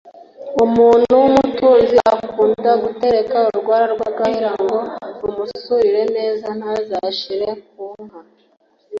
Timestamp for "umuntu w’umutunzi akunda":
0.65-2.69